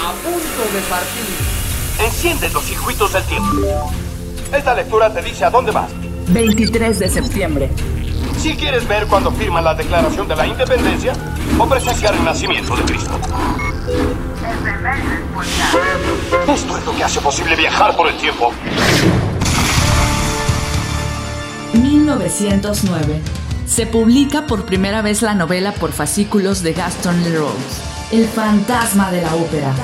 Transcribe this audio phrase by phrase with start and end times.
[0.00, 1.24] A punto de partir.
[1.98, 3.90] Enciende los circuitos del tiempo.
[4.52, 5.90] Esta lectura te dice a dónde vas.
[6.28, 7.70] 23 de septiembre.
[8.38, 11.12] Si quieres ver cuando firman la Declaración de la Independencia
[11.58, 13.18] o presenciar el nacimiento de Cristo.
[16.46, 18.52] Esto es lo que hace posible viajar por el tiempo.
[21.72, 23.37] 1909.
[23.68, 27.52] Se publica por primera vez la novela por fascículos de Gaston Leroux,
[28.10, 29.74] El fantasma de la ópera.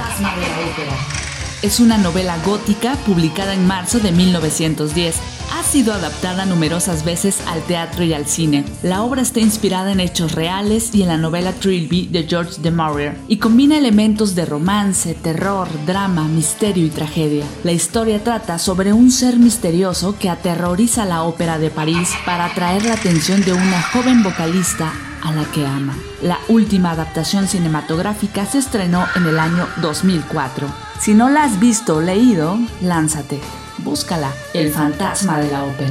[1.62, 5.33] Es una novela gótica publicada en marzo de 1910 ha
[5.74, 8.64] sido adaptada numerosas veces al teatro y al cine.
[8.84, 12.70] La obra está inspirada en hechos reales y en la novela Trilby de George de
[12.70, 17.44] Maurier y combina elementos de romance, terror, drama, misterio y tragedia.
[17.64, 22.84] La historia trata sobre un ser misterioso que aterroriza la ópera de París para atraer
[22.84, 24.92] la atención de una joven vocalista
[25.24, 25.96] a la que ama.
[26.22, 30.68] La última adaptación cinematográfica se estrenó en el año 2004.
[31.00, 33.40] Si no la has visto o leído, lánzate.
[33.84, 35.90] Búscala, El fantasma de la ópera.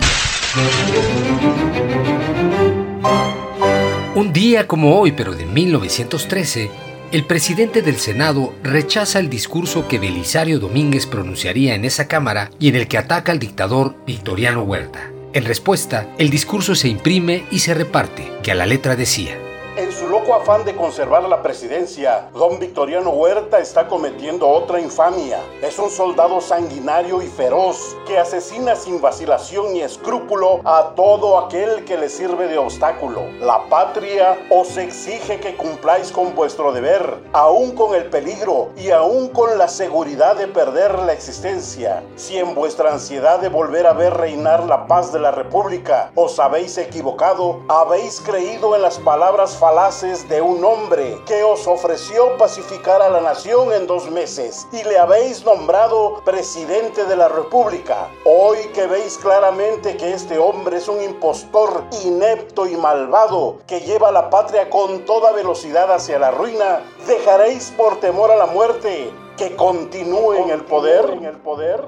[4.16, 6.72] Un día como hoy, pero de 1913,
[7.12, 12.70] el presidente del Senado rechaza el discurso que Belisario Domínguez pronunciaría en esa Cámara y
[12.70, 15.12] en el que ataca al dictador Victoriano Huerta.
[15.34, 19.38] En respuesta, el discurso se imprime y se reparte, que a la letra decía,
[19.78, 25.40] en su afán de conservar la presidencia, don Victoriano Huerta está cometiendo otra infamia.
[25.62, 31.84] Es un soldado sanguinario y feroz que asesina sin vacilación ni escrúpulo a todo aquel
[31.84, 33.24] que le sirve de obstáculo.
[33.42, 39.30] La patria os exige que cumpláis con vuestro deber, aún con el peligro y aún
[39.30, 42.04] con la seguridad de perder la existencia.
[42.16, 46.40] Si en vuestra ansiedad de volver a ver reinar la paz de la República os
[46.40, 53.02] habéis equivocado, habéis creído en las palabras falaces de un hombre que os ofreció pacificar
[53.02, 58.10] a la nación en dos meses y le habéis nombrado presidente de la República.
[58.24, 64.10] Hoy que veis claramente que este hombre es un impostor inepto y malvado que lleva
[64.10, 69.12] a la patria con toda velocidad hacia la ruina, dejaréis por temor a la muerte
[69.36, 71.88] que continúe en el poder, en el poder.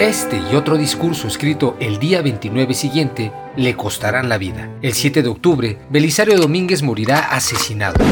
[0.00, 4.70] Este y otro discurso escrito el día 29 siguiente le costarán la vida.
[4.80, 8.02] El 7 de octubre, Belisario Domínguez morirá asesinado.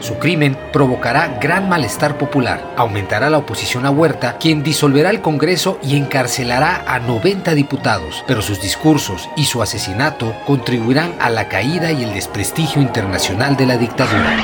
[0.00, 5.78] Su crimen provocará gran malestar popular, aumentará la oposición a Huerta, quien disolverá el Congreso
[5.82, 11.92] y encarcelará a 90 diputados, pero sus discursos y su asesinato contribuirán a la caída
[11.92, 14.38] y el desprestigio internacional de la dictadura.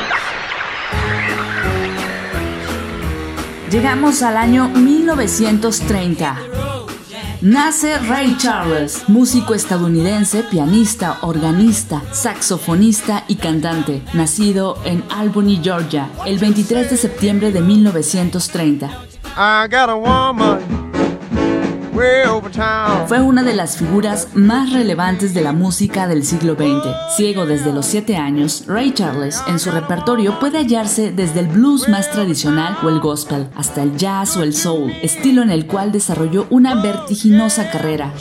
[3.70, 6.47] Llegamos al año 1930.
[7.40, 16.40] Nace Ray Charles, músico estadounidense, pianista, organista, saxofonista y cantante, nacido en Albany, Georgia, el
[16.40, 18.90] 23 de septiembre de 1930.
[23.08, 27.16] Fue una de las figuras más relevantes de la música del siglo XX.
[27.16, 31.88] Ciego desde los 7 años, Ray Charles en su repertorio puede hallarse desde el blues
[31.88, 35.90] más tradicional o el gospel hasta el jazz o el soul, estilo en el cual
[35.90, 38.12] desarrolló una vertiginosa carrera.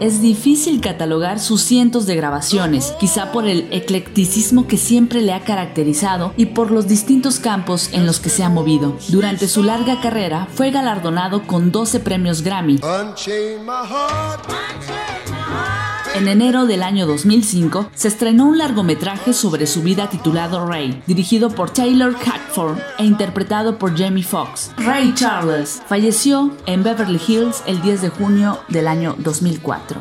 [0.00, 5.40] Es difícil catalogar sus cientos de grabaciones, quizá por el eclecticismo que siempre le ha
[5.40, 8.96] caracterizado y por los distintos campos en los que se ha movido.
[9.08, 12.80] Durante su larga carrera fue galardonado con 12 premios Grammy.
[16.14, 21.50] En enero del año 2005 se estrenó un largometraje sobre su vida titulado Ray, dirigido
[21.50, 24.70] por Taylor Hackford e interpretado por Jamie Foxx.
[24.76, 30.00] Ray Charles falleció en Beverly Hills el 10 de junio del año 2004.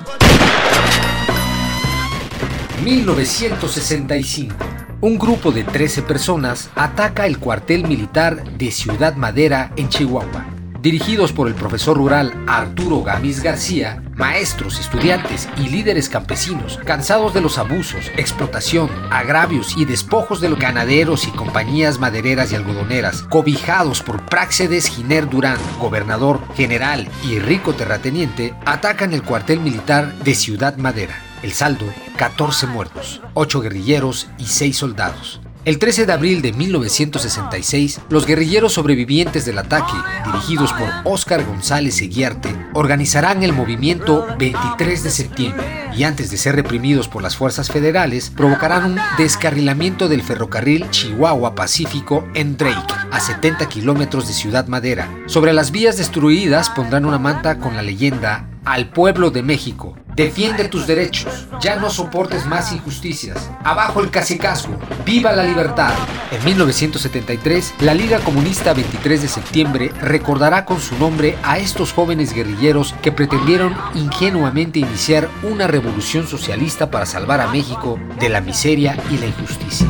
[2.84, 4.56] 1965.
[5.02, 10.53] Un grupo de 13 personas ataca el cuartel militar de Ciudad Madera en Chihuahua
[10.84, 17.40] dirigidos por el profesor rural Arturo Gamis García, maestros, estudiantes y líderes campesinos, cansados de
[17.40, 24.02] los abusos, explotación, agravios y despojos de los ganaderos y compañías madereras y algodoneras, cobijados
[24.02, 30.76] por Práxedes Giner Durán, gobernador, general y rico terrateniente, atacan el cuartel militar de Ciudad
[30.76, 31.18] Madera.
[31.44, 31.86] El saldo,
[32.18, 35.40] 14 muertos, 8 guerrilleros y 6 soldados.
[35.66, 39.94] El 13 de abril de 1966, los guerrilleros sobrevivientes del ataque,
[40.26, 45.66] dirigidos por Óscar González Eguiarte, organizarán el movimiento 23 de septiembre
[45.96, 51.56] y antes de ser reprimidos por las fuerzas federales, provocarán un descarrilamiento del ferrocarril Chihuahua
[51.56, 55.08] Pacífico en Drake, a 70 kilómetros de Ciudad Madera.
[55.28, 59.96] Sobre las vías destruidas pondrán una manta con la leyenda al pueblo de México.
[60.16, 63.50] Defiende tus derechos, ya no soportes más injusticias.
[63.64, 65.94] Abajo el casicazgo, viva la libertad.
[66.32, 72.34] En 1973, la Liga Comunista 23 de septiembre recordará con su nombre a estos jóvenes
[72.34, 78.96] guerrilleros que pretendieron ingenuamente iniciar una revolución socialista para salvar a México de la miseria
[79.10, 79.88] y la injusticia.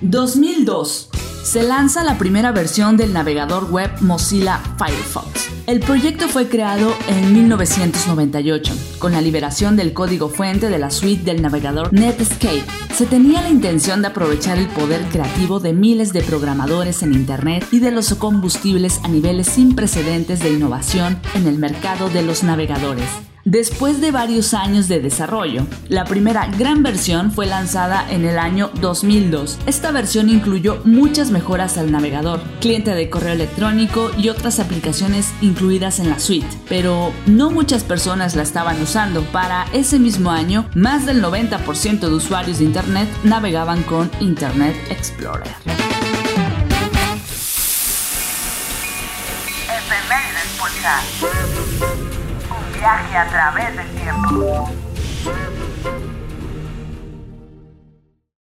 [0.00, 1.10] 2002
[1.44, 5.41] se lanza la primera versión del navegador web Mozilla Firefox.
[5.64, 11.22] El proyecto fue creado en 1998, con la liberación del código fuente de la suite
[11.22, 12.64] del navegador Netscape.
[12.92, 17.64] Se tenía la intención de aprovechar el poder creativo de miles de programadores en Internet
[17.70, 22.42] y de los combustibles a niveles sin precedentes de innovación en el mercado de los
[22.42, 23.31] navegadores.
[23.44, 28.70] Después de varios años de desarrollo, la primera gran versión fue lanzada en el año
[28.80, 29.58] 2002.
[29.66, 35.98] Esta versión incluyó muchas mejoras al navegador, cliente de correo electrónico y otras aplicaciones incluidas
[35.98, 39.22] en la suite, pero no muchas personas la estaban usando.
[39.24, 45.50] Para ese mismo año, más del 90% de usuarios de Internet navegaban con Internet Explorer.
[52.82, 54.68] Viaje a través del tiempo.